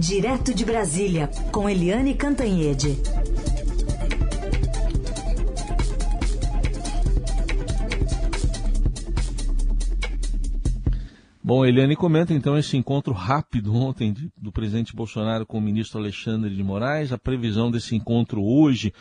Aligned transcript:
Direto 0.00 0.54
de 0.54 0.64
Brasília, 0.64 1.28
com 1.52 1.68
Eliane 1.68 2.14
Cantanhede. 2.14 2.96
Bom, 11.44 11.66
Eliane 11.66 11.94
comenta 11.94 12.32
então 12.32 12.56
esse 12.56 12.78
encontro 12.78 13.12
rápido 13.12 13.74
ontem 13.74 14.14
de, 14.14 14.32
do 14.38 14.50
presidente 14.50 14.96
Bolsonaro 14.96 15.44
com 15.44 15.58
o 15.58 15.60
ministro 15.60 16.00
Alexandre 16.00 16.56
de 16.56 16.64
Moraes, 16.64 17.12
a 17.12 17.18
previsão 17.18 17.70
desse 17.70 17.94
encontro 17.94 18.42
hoje 18.42 18.94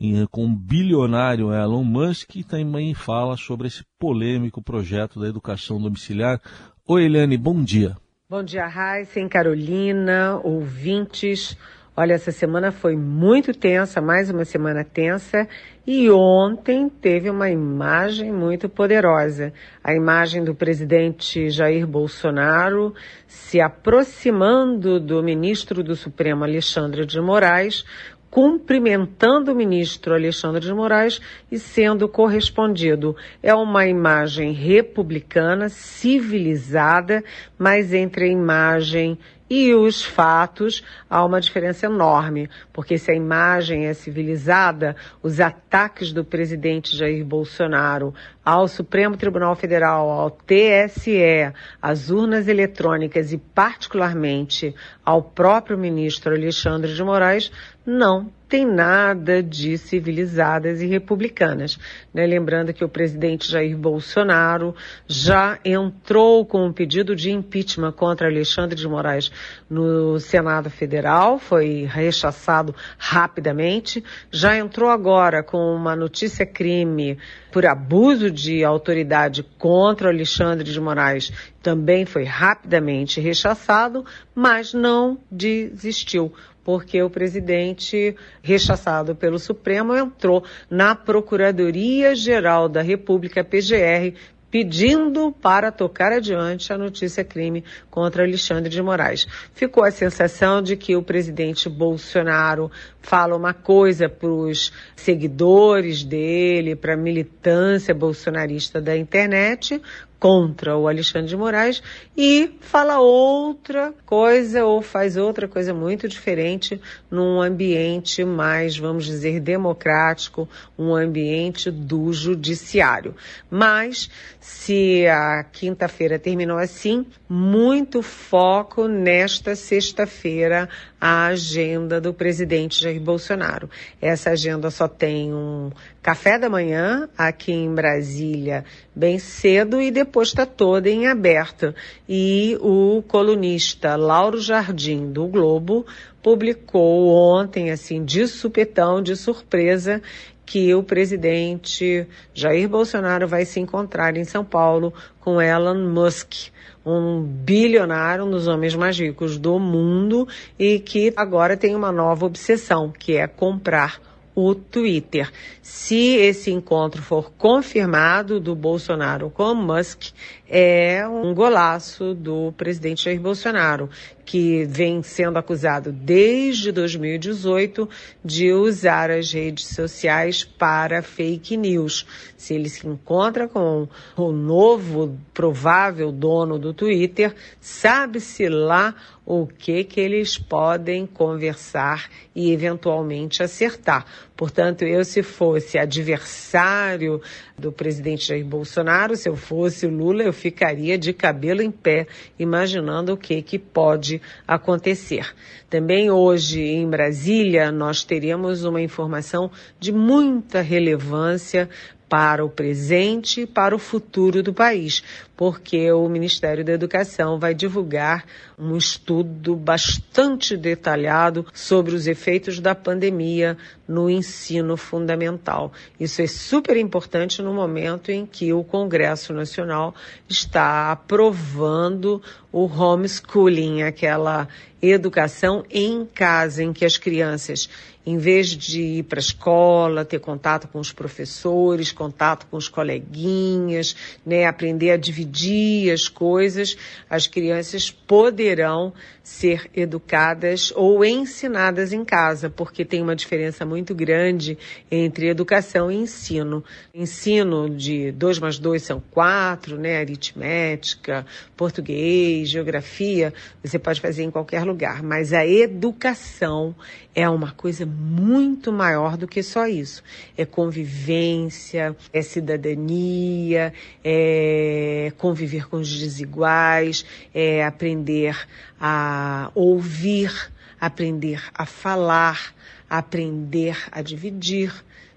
em, 0.00 0.26
com 0.26 0.46
o 0.46 0.56
bilionário 0.56 1.52
Elon 1.54 1.84
Musk 1.84 2.34
e 2.34 2.42
também 2.42 2.92
fala 2.92 3.36
sobre 3.36 3.68
esse 3.68 3.84
polêmico 4.00 4.60
projeto 4.60 5.20
da 5.20 5.28
educação 5.28 5.80
domiciliar. 5.80 6.40
Oi, 6.88 7.04
Eliane, 7.04 7.36
bom 7.36 7.62
dia. 7.62 7.96
Bom 8.30 8.44
dia, 8.44 8.64
Raíssa, 8.68 9.28
Carolina, 9.28 10.38
ouvintes. 10.44 11.58
Olha, 11.96 12.14
essa 12.14 12.30
semana 12.30 12.70
foi 12.70 12.94
muito 12.94 13.52
tensa, 13.52 14.00
mais 14.00 14.30
uma 14.30 14.44
semana 14.44 14.84
tensa, 14.84 15.48
e 15.84 16.08
ontem 16.08 16.88
teve 16.88 17.28
uma 17.28 17.50
imagem 17.50 18.30
muito 18.30 18.68
poderosa. 18.68 19.52
A 19.82 19.92
imagem 19.96 20.44
do 20.44 20.54
presidente 20.54 21.50
Jair 21.50 21.88
Bolsonaro 21.88 22.94
se 23.26 23.60
aproximando 23.60 25.00
do 25.00 25.20
ministro 25.24 25.82
do 25.82 25.96
Supremo 25.96 26.44
Alexandre 26.44 27.04
de 27.04 27.20
Moraes, 27.20 27.84
cumprimentando 28.30 29.52
o 29.52 29.54
ministro 29.54 30.14
Alexandre 30.14 30.60
de 30.60 30.72
Moraes 30.72 31.20
e 31.50 31.58
sendo 31.58 32.08
correspondido. 32.08 33.16
É 33.42 33.52
uma 33.52 33.86
imagem 33.86 34.52
republicana, 34.52 35.68
civilizada, 35.68 37.24
mas 37.58 37.92
entre 37.92 38.26
a 38.26 38.28
imagem 38.28 39.18
e 39.50 39.74
os 39.74 40.04
fatos 40.04 40.84
há 41.08 41.24
uma 41.24 41.40
diferença 41.40 41.86
enorme, 41.86 42.48
porque 42.72 42.96
se 42.96 43.10
a 43.10 43.14
imagem 43.14 43.86
é 43.86 43.92
civilizada, 43.92 44.94
os 45.20 45.40
ataques 45.40 46.12
do 46.12 46.24
presidente 46.24 46.96
Jair 46.96 47.24
Bolsonaro 47.24 48.14
ao 48.44 48.68
Supremo 48.68 49.16
Tribunal 49.16 49.56
Federal, 49.56 50.08
ao 50.08 50.30
TSE, 50.30 51.52
às 51.82 52.10
urnas 52.10 52.46
eletrônicas 52.46 53.32
e 53.32 53.38
particularmente 53.38 54.72
ao 55.04 55.20
próprio 55.20 55.76
ministro 55.76 56.32
Alexandre 56.32 56.94
de 56.94 57.02
Moraes, 57.02 57.50
não 57.84 58.30
tem 58.50 58.66
nada 58.66 59.40
de 59.40 59.78
civilizadas 59.78 60.82
e 60.82 60.86
republicanas. 60.86 61.78
Né? 62.12 62.26
Lembrando 62.26 62.74
que 62.74 62.84
o 62.84 62.88
presidente 62.88 63.48
Jair 63.48 63.78
Bolsonaro 63.78 64.74
já 65.06 65.56
entrou 65.64 66.44
com 66.44 66.66
um 66.66 66.72
pedido 66.72 67.14
de 67.14 67.30
impeachment 67.30 67.92
contra 67.92 68.26
Alexandre 68.26 68.74
de 68.74 68.88
Moraes 68.88 69.30
no 69.70 70.18
Senado 70.18 70.68
Federal, 70.68 71.38
foi 71.38 71.88
rechaçado 71.88 72.74
rapidamente, 72.98 74.02
já 74.32 74.58
entrou 74.58 74.90
agora 74.90 75.44
com 75.44 75.72
uma 75.72 75.94
notícia 75.94 76.44
crime 76.44 77.16
por 77.52 77.64
abuso 77.64 78.32
de 78.32 78.64
autoridade 78.64 79.44
contra 79.58 80.08
Alexandre 80.08 80.72
de 80.72 80.80
Moraes, 80.80 81.32
também 81.62 82.04
foi 82.04 82.24
rapidamente 82.24 83.20
rechaçado, 83.20 84.04
mas 84.34 84.74
não 84.74 85.20
desistiu 85.30 86.32
porque 86.64 87.02
o 87.02 87.10
presidente, 87.10 88.14
rechaçado 88.42 89.14
pelo 89.14 89.38
Supremo, 89.38 89.96
entrou 89.96 90.44
na 90.68 90.94
Procuradoria-Geral 90.94 92.68
da 92.68 92.82
República, 92.82 93.44
PGR, 93.44 94.14
pedindo 94.50 95.30
para 95.30 95.70
tocar 95.70 96.12
adiante 96.12 96.72
a 96.72 96.78
notícia 96.78 97.24
crime 97.24 97.64
contra 97.88 98.24
Alexandre 98.24 98.68
de 98.68 98.82
Moraes. 98.82 99.26
Ficou 99.54 99.84
a 99.84 99.90
sensação 99.90 100.60
de 100.60 100.76
que 100.76 100.96
o 100.96 101.02
presidente 101.02 101.68
Bolsonaro 101.68 102.70
fala 103.00 103.36
uma 103.36 103.54
coisa 103.54 104.08
para 104.08 104.28
os 104.28 104.72
seguidores 104.96 106.02
dele, 106.02 106.74
para 106.74 106.94
a 106.94 106.96
militância 106.96 107.94
bolsonarista 107.94 108.80
da 108.80 108.96
internet, 108.96 109.80
contra 110.20 110.76
o 110.76 110.86
Alexandre 110.86 111.28
de 111.28 111.36
Moraes 111.36 111.82
e 112.14 112.52
fala 112.60 113.00
outra 113.00 113.94
coisa 114.04 114.66
ou 114.66 114.82
faz 114.82 115.16
outra 115.16 115.48
coisa 115.48 115.72
muito 115.72 116.06
diferente 116.06 116.78
num 117.10 117.40
ambiente 117.40 118.22
mais, 118.22 118.76
vamos 118.76 119.06
dizer, 119.06 119.40
democrático, 119.40 120.46
um 120.78 120.94
ambiente 120.94 121.70
do 121.70 122.12
judiciário. 122.12 123.16
Mas 123.50 124.10
se 124.38 125.06
a 125.06 125.42
quinta-feira 125.42 126.18
terminou 126.18 126.58
assim, 126.58 127.06
muito 127.26 128.02
foco 128.02 128.86
nesta 128.86 129.56
sexta-feira 129.56 130.68
a 131.00 131.26
agenda 131.26 131.98
do 131.98 132.12
presidente 132.12 132.82
Jair 132.82 133.00
Bolsonaro. 133.00 133.70
Essa 134.02 134.30
agenda 134.30 134.70
só 134.70 134.86
tem 134.86 135.32
um 135.32 135.70
café 136.02 136.38
da 136.38 136.50
manhã 136.50 137.08
aqui 137.16 137.52
em 137.52 137.74
Brasília 137.74 138.66
bem 138.94 139.18
cedo 139.18 139.80
e 139.80 139.90
depois 139.90 140.09
está 140.18 140.46
toda 140.46 140.88
em 140.88 141.06
aberto. 141.06 141.74
E 142.08 142.56
o 142.60 143.02
colunista 143.06 143.96
Lauro 143.96 144.40
Jardim 144.40 145.12
do 145.12 145.26
Globo 145.26 145.86
publicou 146.22 147.08
ontem, 147.08 147.70
assim, 147.70 148.04
de 148.04 148.26
supetão, 148.26 149.02
de 149.02 149.14
surpresa, 149.14 150.02
que 150.44 150.74
o 150.74 150.82
presidente 150.82 152.06
Jair 152.34 152.68
Bolsonaro 152.68 153.28
vai 153.28 153.44
se 153.44 153.60
encontrar 153.60 154.16
em 154.16 154.24
São 154.24 154.44
Paulo 154.44 154.92
com 155.20 155.40
Elon 155.40 155.88
Musk 155.88 156.50
um 156.84 157.22
bilionário, 157.22 158.24
um 158.24 158.30
dos 158.30 158.48
homens 158.48 158.74
mais 158.74 158.98
ricos 158.98 159.38
do 159.38 159.58
mundo 159.58 160.26
e 160.58 160.78
que 160.80 161.12
agora 161.14 161.56
tem 161.56 161.74
uma 161.74 161.92
nova 161.92 162.26
obsessão, 162.26 162.90
que 162.90 163.16
é 163.16 163.26
comprar 163.26 164.00
o 164.44 164.54
Twitter. 164.54 165.30
Se 165.62 166.16
esse 166.16 166.50
encontro 166.50 167.02
for 167.02 167.30
confirmado 167.32 168.40
do 168.40 168.54
Bolsonaro 168.54 169.30
com 169.30 169.54
Musk, 169.54 170.12
é 170.48 171.06
um 171.06 171.32
golaço 171.32 172.12
do 172.12 172.52
presidente 172.56 173.04
Jair 173.04 173.20
Bolsonaro, 173.20 173.88
que 174.24 174.64
vem 174.64 175.02
sendo 175.02 175.38
acusado 175.38 175.92
desde 175.92 176.72
2018 176.72 177.88
de 178.24 178.52
usar 178.52 179.10
as 179.10 179.32
redes 179.32 179.66
sociais 179.66 180.42
para 180.44 181.02
fake 181.02 181.56
news. 181.56 182.06
Se 182.36 182.54
ele 182.54 182.68
se 182.68 182.86
encontra 182.86 183.46
com 183.46 183.88
o 184.16 184.32
novo 184.32 185.16
provável 185.32 186.10
dono 186.10 186.58
do 186.58 186.74
Twitter, 186.74 187.34
sabe-se 187.60 188.48
lá 188.48 188.94
o 189.32 189.46
que 189.46 189.84
que 189.84 190.00
eles 190.00 190.36
podem 190.36 191.06
conversar 191.06 192.10
e 192.34 192.50
eventualmente 192.50 193.44
acertar. 193.44 194.04
Portanto, 194.36 194.82
eu 194.82 195.04
se 195.04 195.22
fosse 195.22 195.78
adversário 195.78 197.22
do 197.56 197.70
presidente 197.70 198.26
Jair 198.26 198.44
Bolsonaro, 198.44 199.14
se 199.14 199.28
eu 199.28 199.36
fosse 199.36 199.86
Lula, 199.86 200.24
eu 200.24 200.32
ficaria 200.32 200.98
de 200.98 201.12
cabelo 201.12 201.62
em 201.62 201.70
pé, 201.70 202.08
imaginando 202.40 203.12
o 203.12 203.16
que, 203.16 203.40
que 203.40 203.56
pode 203.56 204.20
acontecer. 204.48 205.32
Também 205.68 206.10
hoje 206.10 206.60
em 206.60 206.90
Brasília, 206.90 207.70
nós 207.70 208.02
teríamos 208.02 208.64
uma 208.64 208.82
informação 208.82 209.48
de 209.78 209.92
muita 209.92 210.60
relevância 210.60 211.68
para 212.10 212.44
o 212.44 212.50
presente 212.50 213.42
e 213.42 213.46
para 213.46 213.72
o 213.72 213.78
futuro 213.78 214.42
do 214.42 214.52
país, 214.52 215.00
porque 215.36 215.92
o 215.92 216.08
Ministério 216.08 216.64
da 216.64 216.72
Educação 216.72 217.38
vai 217.38 217.54
divulgar 217.54 218.24
um 218.58 218.76
estudo 218.76 219.54
bastante 219.54 220.56
detalhado 220.56 221.46
sobre 221.54 221.94
os 221.94 222.08
efeitos 222.08 222.58
da 222.58 222.74
pandemia 222.74 223.56
no 223.90 224.08
ensino 224.08 224.76
fundamental. 224.76 225.72
Isso 225.98 226.22
é 226.22 226.28
super 226.28 226.76
importante 226.76 227.42
no 227.42 227.52
momento 227.52 228.12
em 228.12 228.24
que 228.24 228.52
o 228.52 228.62
Congresso 228.62 229.32
Nacional 229.32 229.92
está 230.28 230.92
aprovando 230.92 232.22
o 232.52 232.66
homeschooling, 232.66 233.82
aquela 233.82 234.46
educação 234.80 235.64
em 235.68 236.06
casa, 236.06 236.62
em 236.62 236.72
que 236.72 236.84
as 236.84 236.96
crianças 236.96 237.68
em 238.04 238.16
vez 238.16 238.48
de 238.48 238.80
ir 238.80 239.02
para 239.04 239.18
a 239.18 239.20
escola, 239.20 240.04
ter 240.04 240.20
contato 240.20 240.66
com 240.68 240.78
os 240.78 240.90
professores, 240.90 241.92
contato 241.92 242.46
com 242.46 242.56
os 242.56 242.68
coleguinhas, 242.68 243.94
né, 244.24 244.46
aprender 244.46 244.90
a 244.90 244.96
dividir 244.96 245.92
as 245.92 246.08
coisas, 246.08 246.76
as 247.08 247.26
crianças 247.26 247.90
poderão 247.90 248.92
ser 249.22 249.70
educadas 249.74 250.72
ou 250.74 251.04
ensinadas 251.04 251.92
em 251.92 252.04
casa, 252.04 252.48
porque 252.48 252.84
tem 252.84 253.02
uma 253.02 253.14
diferença 253.14 253.66
muito 253.80 253.94
grande 253.94 254.58
entre 254.90 255.28
educação 255.28 255.90
e 255.90 255.96
ensino. 255.96 256.62
Ensino 256.94 257.68
de 257.70 258.12
2 258.12 258.38
mais 258.38 258.58
2 258.58 258.82
são 258.82 259.02
4, 259.10 259.78
né, 259.78 259.98
aritmética, 259.98 261.26
português, 261.56 262.48
geografia, 262.48 263.32
você 263.64 263.78
pode 263.78 264.00
fazer 264.00 264.22
em 264.22 264.30
qualquer 264.30 264.64
lugar, 264.64 265.02
mas 265.02 265.32
a 265.32 265.46
educação 265.46 266.74
é 267.14 267.28
uma 267.28 267.52
coisa 267.52 267.86
muito 267.86 268.70
maior 268.70 269.16
do 269.16 269.26
que 269.26 269.42
só 269.42 269.66
isso. 269.66 270.02
É 270.36 270.44
convivência, 270.44 271.96
é 272.12 272.22
cidadania, 272.22 273.72
é 274.04 275.12
conviver 275.16 275.68
com 275.68 275.78
os 275.78 275.98
desiguais, 275.98 277.04
é 277.34 277.64
aprender 277.64 278.36
a 278.78 279.50
ouvir, 279.54 280.50
aprender 280.80 281.42
a 281.54 281.64
falar, 281.64 282.54
aprender 282.88 283.76
a 283.90 284.02
dividir. 284.02 284.72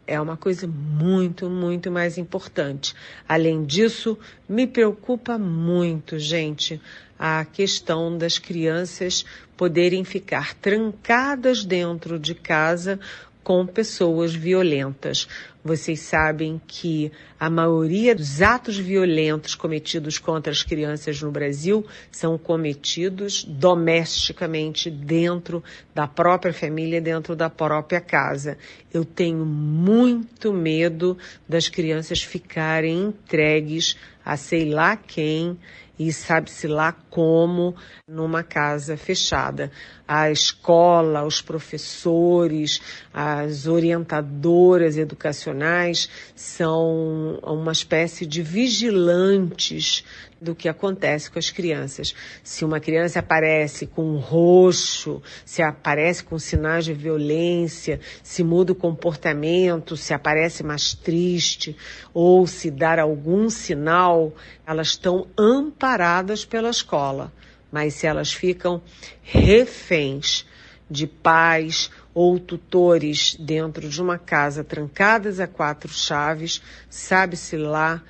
É 0.06 0.20
uma 0.20 0.36
coisa 0.36 0.68
muito, 0.68 1.50
muito 1.50 1.90
mais 1.90 2.18
importante. 2.18 2.94
Além 3.28 3.64
disso, 3.66 4.18
me 4.48 4.68
preocupa 4.68 5.38
muito, 5.38 6.20
gente, 6.20 6.82
a 7.18 7.46
questão 7.46 8.18
das 8.18 8.38
crianças 8.38 9.26
poderem 9.56 10.04
ficar 10.04 10.54
trancadas 10.56 11.64
dentro 11.64 12.20
de 12.20 12.36
casa 12.36 13.00
com 13.44 13.66
pessoas 13.66 14.34
violentas. 14.34 15.28
Vocês 15.64 16.02
sabem 16.02 16.62
que 16.68 17.10
a 17.40 17.50
maioria 17.50 18.14
dos 18.14 18.42
atos 18.42 18.78
violentos 18.78 19.56
cometidos 19.56 20.20
contra 20.20 20.52
as 20.52 20.62
crianças 20.62 21.22
no 21.22 21.32
Brasil 21.32 21.86
são 22.12 22.38
cometidos 22.38 23.46
domesticamente 23.46 24.92
dentro 24.92 25.64
da 25.96 26.06
própria 26.06 26.54
família, 26.54 27.00
dentro 27.00 27.34
da 27.34 27.50
própria 27.50 28.02
casa. 28.02 28.58
Eu 28.94 29.06
tenho 29.06 29.46
muito 29.46 30.52
medo 30.52 31.18
das 31.48 31.70
crianças 31.70 32.22
ficarem 32.22 33.06
entregues 33.06 33.96
a 34.26 34.38
sei 34.38 34.70
lá 34.70 34.96
quem 34.96 35.58
e 35.98 36.12
sabe-se 36.12 36.68
lá 36.68 36.92
como 36.92 37.76
numa 38.08 38.44
casa 38.44 38.98
fechada. 38.98 39.72
A 40.08 40.32
escola, 40.32 41.24
os 41.24 41.42
professores, 41.42 42.82
as 43.14 43.68
orientadoras 43.68 44.98
educacionais 44.98 46.10
são 46.36 47.40
uma 47.44 47.72
espécie 47.72 48.26
de 48.26 48.42
vigilantes 48.42 50.04
do 50.44 50.54
que 50.54 50.68
acontece 50.68 51.32
com 51.32 51.40
as 51.40 51.50
crianças. 51.50 52.14
Se 52.44 52.66
uma 52.66 52.80
criança 52.80 53.20
aparece 53.20 53.88
com 53.88 54.04
um 54.04 54.18
roxo, 54.18 55.22
se 55.46 55.62
aparece 55.62 56.24
com 56.24 56.38
sinais 56.38 56.86
de 56.86 56.94
violência, 56.94 58.00
se 58.22 58.44
muda 58.44 58.74
o 58.74 58.76
comportamento, 58.76 59.96
se 59.96 60.14
aparece 60.14 60.62
mais 60.62 60.94
triste 60.94 61.76
ou 62.14 62.46
se 62.46 62.70
dar 62.70 63.00
algum 63.00 63.50
sinal, 63.50 64.34
elas 64.68 64.90
estão 64.90 65.28
amparadas 65.38 66.44
pela 66.44 66.70
escola. 66.70 67.32
Mas 67.72 67.96
se 67.96 68.06
elas 68.06 68.32
ficam 68.32 68.82
reféns 69.24 70.46
de 70.90 71.08
pais 71.08 71.90
ou 72.14 72.38
tutores 72.40 73.36
dentro 73.40 73.90
de 73.90 74.02
uma 74.02 74.20
casa 74.20 74.64
trancadas 74.64 75.40
a 75.40 75.48
quatro 75.48 75.92
chaves, 75.92 76.62
sabe-se 76.90 77.58
lá 77.58 78.04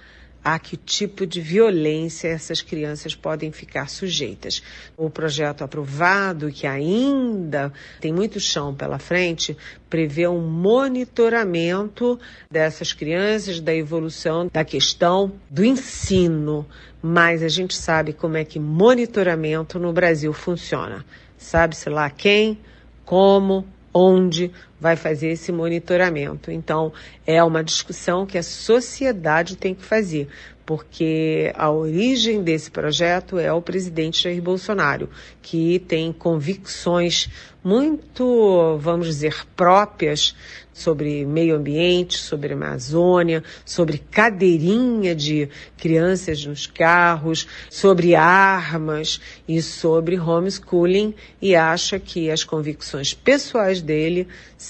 a 0.43 0.59
que 0.59 0.75
tipo 0.75 1.25
de 1.25 1.39
violência 1.39 2.27
essas 2.27 2.61
crianças 2.61 3.15
podem 3.15 3.51
ficar 3.51 3.89
sujeitas. 3.89 4.61
O 4.97 5.09
projeto 5.09 5.63
aprovado, 5.63 6.51
que 6.51 6.67
ainda 6.67 7.71
tem 8.01 8.11
muito 8.11 8.39
chão 8.39 8.75
pela 8.75 8.99
frente, 8.99 9.55
prevê 9.89 10.27
um 10.27 10.41
monitoramento 10.41 12.19
dessas 12.51 12.91
crianças, 12.91 13.59
da 13.59 13.73
evolução 13.73 14.49
da 14.51 14.65
questão 14.65 15.31
do 15.49 15.63
ensino. 15.63 16.67
Mas 17.01 17.41
a 17.41 17.47
gente 17.47 17.75
sabe 17.75 18.11
como 18.11 18.37
é 18.37 18.43
que 18.43 18.59
monitoramento 18.59 19.79
no 19.79 19.93
Brasil 19.93 20.33
funciona. 20.33 21.05
Sabe-se 21.37 21.89
lá 21.89 22.09
quem, 22.09 22.57
como, 23.05 23.65
onde 23.93 24.51
vai 24.83 24.97
fazer 24.97 25.29
esse 25.29 25.49
monitoramento. 25.49 26.51
Então, 26.51 26.91
é 27.25 27.41
uma 27.41 27.63
discussão 27.63 28.25
que 28.25 28.37
a 28.37 28.43
sociedade 28.43 29.55
tem 29.55 29.73
que 29.73 29.81
fazer, 29.81 30.27
porque 30.65 31.53
a 31.55 31.71
origem 31.71 32.43
desse 32.43 32.69
projeto 32.69 33.39
é 33.39 33.51
o 33.53 33.61
presidente 33.61 34.21
Jair 34.21 34.41
Bolsonaro, 34.41 35.09
que 35.41 35.79
tem 35.87 36.11
convicções 36.11 37.29
muito, 37.63 38.77
vamos 38.77 39.07
dizer, 39.07 39.45
próprias 39.55 40.35
sobre 40.73 41.23
meio 41.23 41.55
ambiente, 41.55 42.17
sobre 42.17 42.53
Amazônia, 42.53 43.43
sobre 43.63 43.99
cadeirinha 43.99 45.15
de 45.15 45.47
crianças 45.77 46.43
nos 46.45 46.65
carros, 46.65 47.47
sobre 47.69 48.15
armas 48.15 49.21
e 49.47 49.61
sobre 49.61 50.19
homeschooling 50.19 51.13
e 51.41 51.55
acha 51.55 51.99
que 51.99 52.31
as 52.31 52.43
convicções 52.43 53.13
pessoais 53.13 53.81
dele 53.81 54.27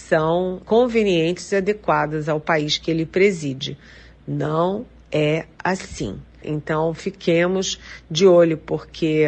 são 0.07 0.61
convenientes 0.65 1.51
e 1.51 1.55
adequadas 1.55 2.27
ao 2.27 2.39
país 2.39 2.77
que 2.77 2.91
ele 2.91 3.05
preside. 3.05 3.77
Não 4.27 4.85
é 5.11 5.45
assim. 5.63 6.17
Então 6.44 6.94
fiquemos 6.94 7.79
de 8.09 8.25
olho 8.27 8.57
porque 8.57 9.25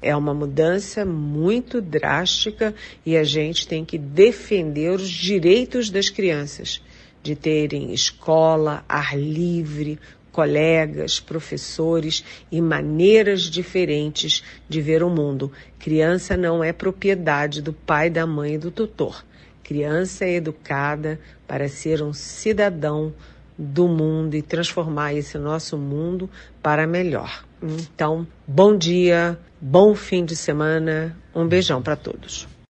é 0.00 0.16
uma 0.16 0.32
mudança 0.32 1.04
muito 1.04 1.80
drástica 1.80 2.74
e 3.04 3.16
a 3.16 3.24
gente 3.24 3.66
tem 3.66 3.84
que 3.84 3.98
defender 3.98 4.90
os 4.90 5.08
direitos 5.08 5.90
das 5.90 6.08
crianças 6.08 6.82
de 7.22 7.34
terem 7.34 7.92
escola, 7.92 8.84
ar 8.88 9.18
livre, 9.18 9.98
colegas, 10.30 11.18
professores 11.18 12.22
e 12.52 12.60
maneiras 12.60 13.42
diferentes 13.42 14.42
de 14.68 14.80
ver 14.80 15.02
o 15.02 15.10
mundo. 15.10 15.50
Criança 15.78 16.36
não 16.36 16.62
é 16.62 16.72
propriedade 16.72 17.60
do 17.60 17.72
pai, 17.72 18.10
da 18.10 18.26
mãe 18.26 18.54
e 18.54 18.58
do 18.58 18.70
tutor. 18.70 19.24
Criança 19.66 20.24
é 20.24 20.34
educada 20.34 21.18
para 21.44 21.68
ser 21.68 22.00
um 22.00 22.12
cidadão 22.12 23.12
do 23.58 23.88
mundo 23.88 24.36
e 24.36 24.40
transformar 24.40 25.12
esse 25.12 25.36
nosso 25.38 25.76
mundo 25.76 26.30
para 26.62 26.86
melhor. 26.86 27.44
Então, 27.60 28.24
bom 28.46 28.78
dia, 28.78 29.36
bom 29.60 29.92
fim 29.96 30.24
de 30.24 30.36
semana, 30.36 31.18
um 31.34 31.48
beijão 31.48 31.82
para 31.82 31.96
todos. 31.96 32.46